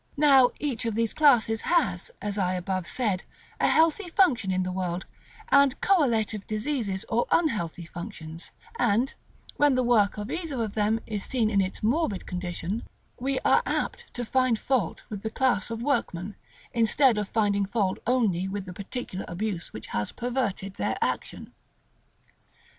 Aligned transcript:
Now 0.17 0.49
each 0.59 0.85
of 0.85 0.95
these 0.95 1.13
classes 1.13 1.61
has, 1.61 2.09
as 2.23 2.35
I 2.35 2.55
above 2.55 2.87
said, 2.87 3.23
a 3.59 3.67
healthy 3.67 4.07
function 4.09 4.51
in 4.51 4.63
the 4.63 4.71
world, 4.71 5.05
and 5.49 5.79
correlative 5.79 6.47
diseases 6.47 7.05
or 7.07 7.27
unhealthy 7.29 7.85
functions; 7.85 8.49
and, 8.79 9.13
when 9.57 9.75
the 9.75 9.83
work 9.83 10.17
of 10.17 10.31
either 10.31 10.63
of 10.63 10.73
them 10.73 11.01
is 11.05 11.23
seen 11.23 11.51
in 11.51 11.61
its 11.61 11.83
morbid 11.83 12.25
condition, 12.25 12.81
we 13.19 13.37
are 13.41 13.61
apt 13.67 14.11
to 14.15 14.25
find 14.25 14.57
fault 14.57 15.03
with 15.09 15.21
the 15.21 15.29
class 15.29 15.69
of 15.69 15.83
workmen, 15.83 16.35
instead 16.73 17.19
of 17.19 17.29
finding 17.29 17.67
fault 17.67 17.99
only 18.07 18.47
with 18.47 18.65
the 18.65 18.73
particular 18.73 19.25
abuse 19.27 19.71
which 19.71 19.85
has 19.85 20.11
perverted 20.11 20.77
their 20.77 20.97
action. 20.99 21.53